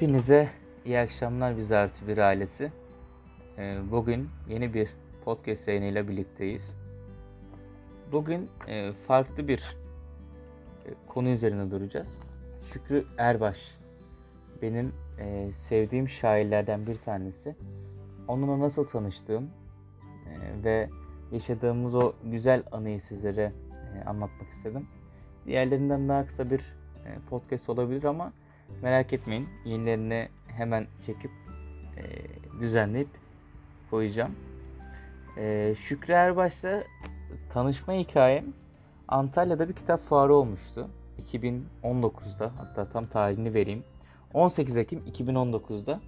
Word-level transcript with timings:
Hepinize 0.00 0.48
iyi 0.84 0.98
akşamlar 0.98 1.56
biz 1.56 1.72
artı 1.72 2.08
bir 2.08 2.18
ailesi. 2.18 2.72
Ee, 3.58 3.78
Bugün 3.90 4.28
yeni 4.48 4.74
bir 4.74 4.90
podcast 5.24 5.68
yayınıyla 5.68 6.08
birlikteyiz. 6.08 6.74
Bugün 8.12 8.50
e, 8.68 8.92
farklı 8.92 9.48
bir 9.48 9.76
e, 10.86 10.90
konu 11.08 11.28
üzerine 11.28 11.70
duracağız. 11.70 12.20
Şükrü 12.64 13.04
Erbaş 13.18 13.78
benim 14.62 14.92
e, 15.18 15.52
sevdiğim 15.52 16.08
şairlerden 16.08 16.86
bir 16.86 16.96
tanesi. 16.96 17.56
Onunla 18.28 18.60
nasıl 18.60 18.86
tanıştığım 18.86 19.50
ve 20.64 20.90
yaşadığımız 21.32 21.94
o 21.94 22.12
güzel 22.24 22.62
anıyı 22.72 23.00
sizlere 23.00 23.52
anlatmak 24.06 24.48
istedim. 24.48 24.86
Diğerlerinden 25.46 26.08
daha 26.08 26.26
kısa 26.26 26.50
bir 26.50 26.76
podcast 27.30 27.70
olabilir 27.70 28.04
ama 28.04 28.32
merak 28.82 29.12
etmeyin. 29.12 29.48
Yenilerini 29.64 30.28
hemen 30.46 30.86
çekip 31.06 31.30
e, 31.96 32.02
düzenleyip 32.60 33.08
koyacağım. 33.90 34.34
E, 35.36 35.74
Şükrü 35.78 36.12
Erbaş'la 36.12 36.84
tanışma 37.52 37.94
hikayem 37.94 38.44
Antalya'da 39.08 39.68
bir 39.68 39.74
kitap 39.74 40.00
fuarı 40.00 40.34
olmuştu. 40.34 40.88
2019'da 41.32 42.52
hatta 42.58 42.88
tam 42.88 43.06
tarihini 43.06 43.54
vereyim. 43.54 43.84
18 44.34 44.76
Ekim 44.76 45.02
2019'da. 45.12 46.00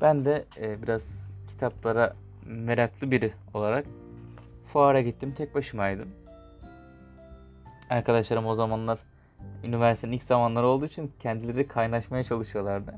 Ben 0.00 0.24
de 0.24 0.44
e, 0.60 0.82
biraz 0.82 1.30
kitaplara 1.48 2.16
meraklı 2.46 3.10
biri 3.10 3.32
olarak 3.54 3.86
fuara 4.72 5.00
gittim. 5.00 5.34
Tek 5.36 5.54
başımaydım. 5.54 6.08
Arkadaşlarım 7.90 8.46
o 8.46 8.54
zamanlar 8.54 8.98
üniversitenin 9.64 10.12
ilk 10.12 10.22
zamanları 10.22 10.66
olduğu 10.66 10.86
için 10.86 11.12
kendileri 11.20 11.68
kaynaşmaya 11.68 12.24
çalışıyorlardı. 12.24 12.94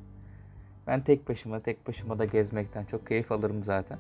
Ben 0.87 1.01
tek 1.01 1.29
başıma, 1.29 1.61
tek 1.61 1.89
başıma 1.89 2.19
da 2.19 2.25
gezmekten 2.25 2.85
çok 2.85 3.07
keyif 3.07 3.33
alırım 3.33 3.63
zaten. 3.63 3.99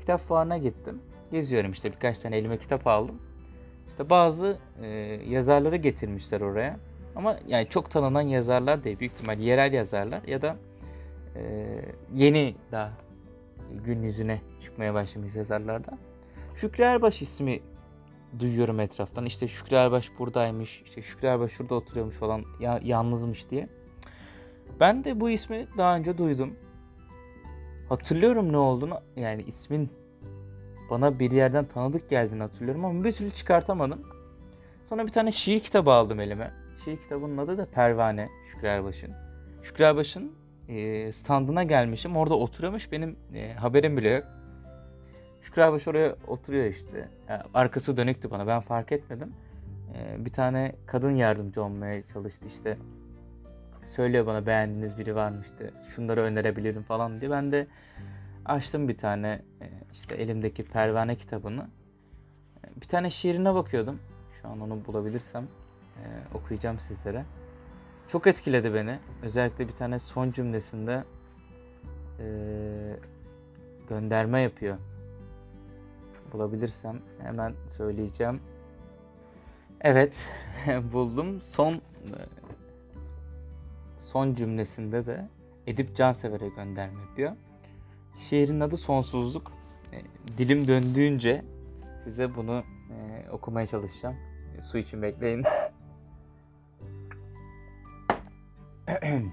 Kitap 0.00 0.20
fuarına 0.20 0.58
gittim. 0.58 1.02
Geziyorum 1.32 1.72
işte 1.72 1.92
birkaç 1.92 2.18
tane 2.18 2.36
elime 2.36 2.58
kitap 2.58 2.86
aldım. 2.86 3.22
İşte 3.88 4.10
bazı 4.10 4.58
e, 4.82 4.86
yazarları 5.28 5.76
getirmişler 5.76 6.40
oraya. 6.40 6.78
Ama 7.16 7.38
yani 7.46 7.68
çok 7.68 7.90
tanınan 7.90 8.20
yazarlar 8.22 8.84
değil. 8.84 8.98
Büyük 8.98 9.12
ihtimal 9.12 9.38
yerel 9.38 9.72
yazarlar 9.72 10.22
ya 10.26 10.42
da 10.42 10.56
e, 11.36 11.66
yeni 12.14 12.54
daha 12.72 12.92
gün 13.84 14.02
yüzüne 14.02 14.40
çıkmaya 14.62 14.94
başlamış 14.94 15.34
yazarlardan. 15.34 15.98
Şükrü 16.54 16.84
Erbaş 16.84 17.22
ismi 17.22 17.60
duyuyorum 18.38 18.80
etraftan. 18.80 19.26
İşte 19.26 19.48
Şükrü 19.48 19.76
Erbaş 19.76 20.10
buradaymış, 20.18 20.82
işte 20.84 21.02
Şükrü 21.02 21.28
Erbaş 21.28 21.52
şurada 21.52 21.74
oturuyormuş 21.74 22.14
falan, 22.14 22.44
ya, 22.60 22.80
yalnızmış 22.82 23.50
diye. 23.50 23.68
Ben 24.80 25.04
de 25.04 25.20
bu 25.20 25.30
ismi 25.30 25.66
daha 25.78 25.96
önce 25.96 26.18
duydum. 26.18 26.54
Hatırlıyorum 27.88 28.52
ne 28.52 28.56
olduğunu, 28.56 29.00
yani 29.16 29.42
ismin 29.42 29.90
bana 30.90 31.18
bir 31.18 31.30
yerden 31.30 31.64
tanıdık 31.64 32.10
geldiğini 32.10 32.42
hatırlıyorum 32.42 32.84
ama 32.84 33.04
bir 33.04 33.12
türlü 33.12 33.30
çıkartamadım. 33.30 34.02
Sonra 34.88 35.06
bir 35.06 35.12
tane 35.12 35.32
şiir 35.32 35.60
kitabı 35.60 35.90
aldım 35.90 36.20
elime. 36.20 36.52
Şiir 36.84 36.96
kitabının 36.96 37.38
adı 37.38 37.58
da 37.58 37.66
Pervane 37.66 38.28
Şükrü 38.52 38.66
Erbaş'ın. 38.66 39.12
Şükrü 39.62 39.84
Erbaş'ın 39.84 40.32
e, 40.68 41.12
standına 41.12 41.62
gelmişim. 41.62 42.16
Orada 42.16 42.34
oturuyormuş. 42.34 42.92
Benim 42.92 43.16
e, 43.34 43.52
haberim 43.52 43.96
bile 43.96 44.08
yok. 44.08 44.24
Şükrü 45.44 45.62
Erbaş 45.62 45.88
oraya 45.88 46.16
oturuyor 46.26 46.64
işte. 46.64 47.08
Yani 47.28 47.42
arkası 47.54 47.96
dönüktü 47.96 48.30
bana. 48.30 48.46
Ben 48.46 48.60
fark 48.60 48.92
etmedim. 48.92 49.32
E, 49.94 50.24
bir 50.24 50.32
tane 50.32 50.74
kadın 50.86 51.10
yardımcı 51.10 51.62
olmaya 51.62 52.02
çalıştı 52.06 52.46
işte. 52.46 52.78
Söylüyor 53.86 54.26
bana 54.26 54.46
beğendiğiniz 54.46 54.98
biri 54.98 55.14
var 55.14 55.32
işte. 55.44 55.70
Şunları 55.88 56.20
önerebilirim 56.20 56.82
falan 56.82 57.20
diye. 57.20 57.30
Ben 57.30 57.52
de 57.52 57.66
açtım 58.44 58.88
bir 58.88 58.98
tane 58.98 59.42
e, 59.60 59.66
işte 59.92 60.14
elimdeki 60.14 60.64
pervane 60.64 61.16
kitabını. 61.16 61.68
E, 62.64 62.80
Bir 62.80 62.88
tane 62.88 63.10
şiirine 63.10 63.54
bakıyordum. 63.54 63.98
Şu 64.42 64.48
an 64.48 64.60
onu 64.60 64.86
bulabilirsem 64.86 65.44
e, 65.96 66.04
okuyacağım 66.34 66.80
sizlere. 66.80 67.24
Çok 68.08 68.26
etkiledi 68.26 68.74
beni. 68.74 68.98
Özellikle 69.22 69.68
bir 69.68 69.72
tane 69.72 69.98
son 69.98 70.32
cümlesinde 70.32 71.04
e, 72.20 72.26
gönderme 73.88 74.40
yapıyor. 74.40 74.76
Bulabilirsem 76.34 77.00
hemen 77.22 77.54
söyleyeceğim. 77.68 78.40
Evet, 79.80 80.28
buldum. 80.92 81.40
Son 81.40 81.80
son 83.98 84.34
cümlesinde 84.34 85.06
de 85.06 85.28
Edip 85.66 85.96
Cansever'e 85.96 86.48
gönderme 86.48 87.00
yapıyor. 87.00 87.32
Şiirin 88.16 88.60
adı 88.60 88.76
Sonsuzluk. 88.76 89.52
E, 89.92 90.02
dilim 90.38 90.68
döndüğünce 90.68 91.44
size 92.04 92.36
bunu 92.36 92.62
e, 92.90 93.30
okumaya 93.30 93.66
çalışacağım. 93.66 94.16
E, 94.58 94.62
su 94.62 94.78
için 94.78 95.02
bekleyin. 95.02 95.44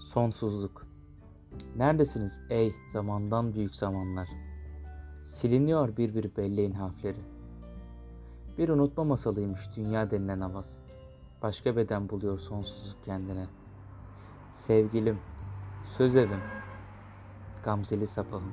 Sonsuzluk. 0.00 0.86
Neredesiniz 1.76 2.40
ey 2.50 2.74
zamandan 2.92 3.54
büyük 3.54 3.74
zamanlar? 3.74 4.28
Siliniyor 5.22 5.96
bir 5.96 6.14
bir 6.14 6.36
belleğin 6.36 6.72
harfleri. 6.72 7.20
Bir 8.58 8.68
unutma 8.68 9.04
masalıymış 9.04 9.60
dünya 9.76 10.10
denilen 10.10 10.40
havas. 10.40 10.76
Başka 11.42 11.76
beden 11.76 12.08
buluyor 12.08 12.38
sonsuzluk 12.38 13.04
kendine. 13.04 13.46
Sevgilim, 14.52 15.18
söz 15.96 16.16
evim, 16.16 16.40
gamzeli 17.64 18.06
sapağım. 18.06 18.52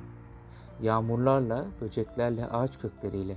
Yağmurlarla, 0.82 1.66
böceklerle, 1.80 2.46
ağaç 2.46 2.78
kökleriyle 2.78 3.36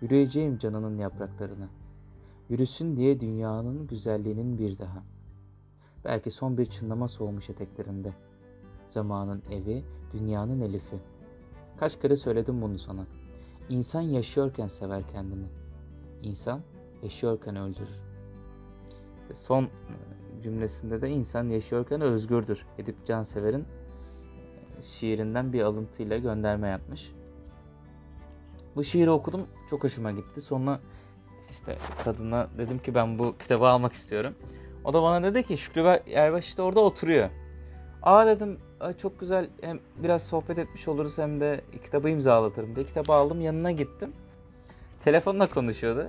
yürüyeceğim 0.00 0.58
canının 0.58 0.98
yapraklarına. 0.98 1.68
Yürüsün 2.48 2.96
diye 2.96 3.20
dünyanın 3.20 3.86
güzelliğinin 3.86 4.58
bir 4.58 4.78
daha. 4.78 5.02
Belki 6.04 6.30
son 6.30 6.58
bir 6.58 6.66
çınlama 6.66 7.08
soğumuş 7.08 7.50
eteklerinde. 7.50 8.12
Zamanın 8.88 9.42
evi, 9.50 9.84
dünyanın 10.12 10.60
elifi. 10.60 10.96
Kaç 11.80 12.00
kere 12.00 12.16
söyledim 12.16 12.62
bunu 12.62 12.78
sana. 12.78 13.06
İnsan 13.68 14.00
yaşıyorken 14.00 14.68
sever 14.68 15.02
kendini. 15.12 15.46
İnsan 16.22 16.60
yaşıyorken 17.02 17.56
öldürür. 17.56 18.00
İşte 19.22 19.34
son 19.34 19.68
cümlesinde 20.42 21.02
de 21.02 21.10
insan 21.10 21.44
yaşıyorken 21.44 22.00
özgürdür. 22.00 22.66
Edip 22.78 23.06
Cansever'in 23.06 23.64
şiirinden 24.80 25.52
bir 25.52 25.60
alıntıyla 25.60 26.18
gönderme 26.18 26.68
yapmış. 26.68 27.12
Bu 28.76 28.84
şiiri 28.84 29.10
okudum. 29.10 29.46
Çok 29.70 29.84
hoşuma 29.84 30.12
gitti. 30.12 30.40
Sonra 30.40 30.80
işte 31.50 31.76
kadına 32.04 32.48
dedim 32.58 32.78
ki 32.78 32.94
ben 32.94 33.18
bu 33.18 33.38
kitabı 33.38 33.66
almak 33.66 33.92
istiyorum. 33.92 34.34
O 34.84 34.92
da 34.92 35.02
bana 35.02 35.22
dedi 35.22 35.42
ki 35.42 35.56
Şükrü 35.56 35.80
Erbaş 36.12 36.46
işte 36.46 36.62
orada 36.62 36.80
oturuyor. 36.80 37.30
Aa 38.02 38.26
dedim 38.26 38.58
çok 38.98 39.20
güzel 39.20 39.48
hem 39.60 39.78
biraz 39.96 40.22
sohbet 40.22 40.58
etmiş 40.58 40.88
oluruz 40.88 41.18
hem 41.18 41.40
de 41.40 41.60
kitabı 41.84 42.10
imzalatırım 42.10 42.76
diye 42.76 42.86
kitabı 42.86 43.12
aldım 43.12 43.40
yanına 43.40 43.70
gittim. 43.72 44.12
Telefonla 45.04 45.46
konuşuyordu. 45.46 46.06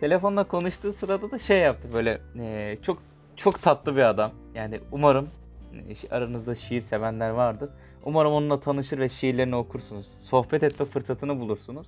Telefonla 0.00 0.44
konuştuğu 0.44 0.92
sırada 0.92 1.30
da 1.30 1.38
şey 1.38 1.58
yaptı 1.58 1.88
böyle 1.94 2.20
e, 2.38 2.76
çok 2.82 2.98
çok 3.36 3.62
tatlı 3.62 3.96
bir 3.96 4.02
adam. 4.02 4.32
Yani 4.54 4.80
umarım 4.92 5.28
e, 5.74 6.14
aranızda 6.14 6.54
şiir 6.54 6.80
sevenler 6.80 7.30
vardır. 7.30 7.70
Umarım 8.04 8.32
onunla 8.32 8.60
tanışır 8.60 8.98
ve 8.98 9.08
şiirlerini 9.08 9.56
okursunuz. 9.56 10.06
Sohbet 10.22 10.62
etme 10.62 10.86
fırsatını 10.86 11.40
bulursunuz. 11.40 11.86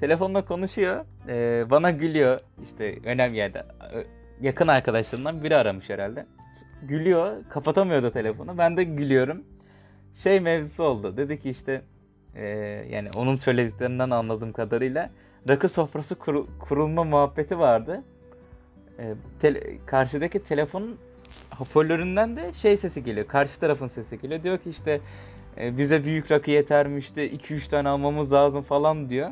Telefonla 0.00 0.44
konuşuyor. 0.44 1.04
e, 1.28 1.70
bana 1.70 1.90
gülüyor. 1.90 2.40
İşte 2.64 2.98
önemli 3.04 3.36
yerde. 3.36 3.62
Yakın 4.40 4.68
arkadaşlarından 4.68 5.44
biri 5.44 5.56
aramış 5.56 5.90
herhalde. 5.90 6.26
Gülüyor. 6.82 7.36
Kapatamıyordu 7.50 8.10
telefonu. 8.10 8.58
Ben 8.58 8.76
de 8.76 8.84
gülüyorum. 8.84 9.42
Şey 10.14 10.40
mevzusu 10.40 10.82
oldu. 10.84 11.16
Dedi 11.16 11.40
ki 11.40 11.50
işte 11.50 11.82
e, 12.34 12.46
yani 12.90 13.08
onun 13.16 13.36
söylediklerinden 13.36 14.10
anladığım 14.10 14.52
kadarıyla 14.52 15.10
rakı 15.48 15.68
sofrası 15.68 16.14
kur- 16.14 16.46
kurulma 16.58 17.04
muhabbeti 17.04 17.58
vardı. 17.58 18.02
E, 18.98 19.14
tele- 19.42 19.76
karşıdaki 19.86 20.42
telefonun 20.42 20.96
hoparlöründen 21.58 22.36
de 22.36 22.52
şey 22.52 22.76
sesi 22.76 23.04
geliyor. 23.04 23.26
Karşı 23.26 23.60
tarafın 23.60 23.86
sesi 23.86 24.20
geliyor. 24.20 24.42
Diyor 24.42 24.58
ki 24.58 24.70
işte 24.70 25.00
e, 25.60 25.78
bize 25.78 26.04
büyük 26.04 26.30
rakı 26.30 26.50
yetermiş 26.50 27.16
de 27.16 27.30
2-3 27.30 27.68
tane 27.70 27.88
almamız 27.88 28.32
lazım 28.32 28.62
falan 28.62 29.10
diyor. 29.10 29.30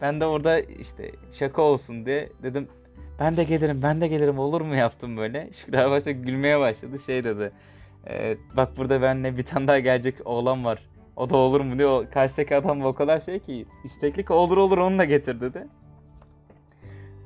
Ben 0.00 0.20
de 0.20 0.26
orada 0.26 0.60
işte 0.60 1.12
şaka 1.32 1.62
olsun 1.62 2.06
diye 2.06 2.28
dedim 2.42 2.68
ben 3.18 3.36
de 3.36 3.44
gelirim 3.44 3.82
ben 3.82 4.00
de 4.00 4.08
gelirim 4.08 4.38
olur 4.38 4.60
mu 4.60 4.74
yaptım 4.74 5.16
böyle. 5.16 5.50
Şükrü 5.52 5.90
başta 5.90 6.10
gülmeye 6.10 6.60
başladı 6.60 6.98
şey 6.98 7.24
dedi. 7.24 7.52
E, 8.06 8.36
bak 8.56 8.76
burada 8.76 9.02
benimle 9.02 9.36
bir 9.36 9.42
tane 9.42 9.68
daha 9.68 9.78
gelecek 9.78 10.14
oğlan 10.24 10.64
var. 10.64 10.78
O 11.16 11.30
da 11.30 11.36
olur 11.36 11.60
mu 11.60 11.78
diyor. 11.78 12.04
O 12.04 12.10
Karşıdaki 12.14 12.56
adam 12.56 12.84
o 12.84 12.94
kadar 12.94 13.20
şey 13.20 13.38
ki 13.38 13.66
istekli 13.84 14.24
ki 14.24 14.32
olur 14.32 14.56
olur 14.56 14.78
onu 14.78 14.98
da 14.98 15.04
getir 15.04 15.40
dedi. 15.40 15.66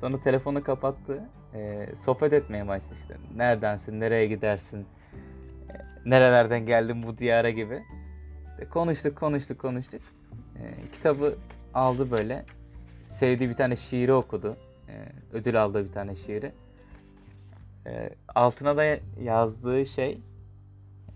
Sonra 0.01 0.21
telefonu 0.21 0.63
kapattı. 0.63 1.23
e, 1.55 1.89
sohbet 1.95 2.33
etmeye 2.33 2.67
başladı 2.67 2.95
işte. 3.01 3.15
Neredensin, 3.35 3.99
nereye 3.99 4.27
gidersin, 4.27 4.85
e, 5.69 5.73
nerelerden 6.05 6.65
geldin 6.65 7.03
bu 7.03 7.17
diyara 7.17 7.49
gibi. 7.49 7.83
İşte 8.51 8.69
konuştuk, 8.69 9.17
konuştuk, 9.17 9.59
konuştuk. 9.59 10.01
E, 10.55 10.91
kitabı 10.93 11.35
aldı 11.73 12.11
böyle. 12.11 12.45
Sevdiği 13.05 13.49
bir 13.49 13.55
tane 13.55 13.75
şiiri 13.75 14.13
okudu. 14.13 14.57
E, 14.89 14.93
ödül 15.33 15.63
aldığı 15.63 15.85
bir 15.85 15.91
tane 15.91 16.15
şiiri. 16.15 16.51
E, 17.87 18.09
altına 18.35 18.77
da 18.77 18.99
yazdığı 19.21 19.85
şey 19.85 20.21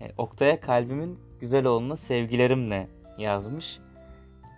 e, 0.00 0.12
Oktay'a 0.16 0.60
kalbimin 0.60 1.18
güzel 1.40 1.66
oğluna 1.66 1.96
sevgilerimle 1.96 2.88
yazmış. 3.18 3.78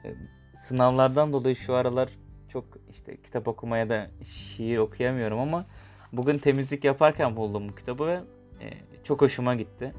E, 0.05 0.15
sınavlardan 0.57 1.33
dolayı 1.33 1.57
şu 1.57 1.75
aralar 1.75 2.09
çok 2.49 2.65
işte 2.91 3.17
kitap 3.17 3.49
okumaya 3.49 3.89
da 3.89 4.11
şiir 4.25 4.79
okuyamıyorum 4.79 5.39
ama 5.39 5.67
bugün 6.13 6.39
temizlik 6.39 6.85
yaparken 6.85 7.37
buldum 7.37 7.69
bu 7.69 7.75
kitabı 7.75 8.07
ve 8.07 8.21
e, 8.61 8.71
çok 9.05 9.23
hoşuma 9.23 9.55
gitti. 9.55 9.95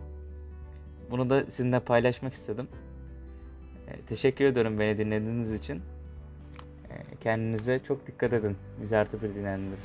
Bunu 1.12 1.30
da 1.30 1.46
sizinle 1.46 1.80
paylaşmak 1.80 2.34
istedim. 2.34 2.68
E, 3.88 4.02
teşekkür 4.02 4.46
ediyorum 4.46 4.80
beni 4.80 4.98
dinlediğiniz 4.98 5.54
için. 5.54 5.81
Kendinize 7.22 7.80
çok 7.88 8.08
dikkat 8.08 8.34
edin. 8.34 8.58
Biz 8.82 8.94
artı 8.94 9.22
bir 9.22 9.36
dinleyenler. 9.36 9.78